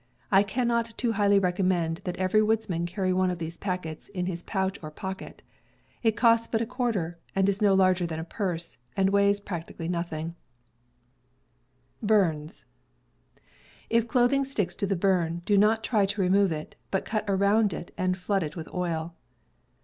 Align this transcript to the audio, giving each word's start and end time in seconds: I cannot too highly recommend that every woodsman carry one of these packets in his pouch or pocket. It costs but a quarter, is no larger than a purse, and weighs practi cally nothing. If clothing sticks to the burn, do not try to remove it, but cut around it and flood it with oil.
I 0.31 0.41
cannot 0.41 0.97
too 0.97 1.11
highly 1.11 1.37
recommend 1.37 2.01
that 2.05 2.17
every 2.17 2.41
woodsman 2.41 2.87
carry 2.87 3.13
one 3.13 3.29
of 3.29 3.37
these 3.37 3.55
packets 3.57 4.09
in 4.09 4.25
his 4.25 4.41
pouch 4.41 4.79
or 4.81 4.89
pocket. 4.89 5.43
It 6.01 6.15
costs 6.17 6.47
but 6.47 6.59
a 6.59 6.65
quarter, 6.65 7.19
is 7.35 7.61
no 7.61 7.75
larger 7.75 8.07
than 8.07 8.17
a 8.17 8.23
purse, 8.23 8.79
and 8.97 9.11
weighs 9.11 9.39
practi 9.39 9.77
cally 9.77 9.87
nothing. 9.87 10.33
If 13.91 14.07
clothing 14.07 14.43
sticks 14.43 14.73
to 14.77 14.87
the 14.87 14.95
burn, 14.95 15.43
do 15.45 15.55
not 15.55 15.83
try 15.83 16.07
to 16.07 16.21
remove 16.21 16.51
it, 16.51 16.75
but 16.89 17.05
cut 17.05 17.23
around 17.27 17.71
it 17.71 17.93
and 17.95 18.17
flood 18.17 18.41
it 18.41 18.55
with 18.55 18.73
oil. 18.73 19.13